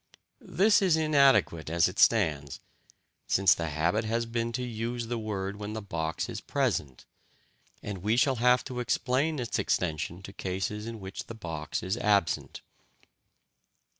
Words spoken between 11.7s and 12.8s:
is absent.